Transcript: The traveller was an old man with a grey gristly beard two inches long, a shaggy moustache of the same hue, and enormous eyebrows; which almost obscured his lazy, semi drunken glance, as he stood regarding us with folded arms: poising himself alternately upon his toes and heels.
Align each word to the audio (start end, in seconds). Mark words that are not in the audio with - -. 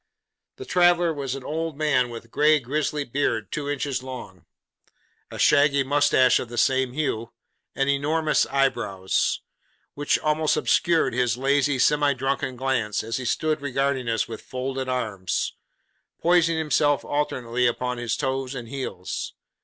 The 0.55 0.65
traveller 0.65 1.13
was 1.13 1.35
an 1.35 1.43
old 1.43 1.77
man 1.77 2.09
with 2.09 2.25
a 2.25 2.27
grey 2.27 2.59
gristly 2.59 3.03
beard 3.03 3.51
two 3.51 3.69
inches 3.69 4.01
long, 4.01 4.47
a 5.29 5.37
shaggy 5.37 5.83
moustache 5.83 6.39
of 6.39 6.49
the 6.49 6.57
same 6.57 6.93
hue, 6.93 7.31
and 7.75 7.87
enormous 7.87 8.47
eyebrows; 8.47 9.41
which 9.93 10.17
almost 10.17 10.57
obscured 10.57 11.13
his 11.13 11.37
lazy, 11.37 11.77
semi 11.77 12.13
drunken 12.15 12.55
glance, 12.55 13.03
as 13.03 13.17
he 13.17 13.25
stood 13.25 13.61
regarding 13.61 14.09
us 14.09 14.27
with 14.27 14.41
folded 14.41 14.89
arms: 14.89 15.53
poising 16.19 16.57
himself 16.57 17.05
alternately 17.05 17.67
upon 17.67 17.99
his 17.99 18.17
toes 18.17 18.55
and 18.55 18.69
heels. 18.69 19.35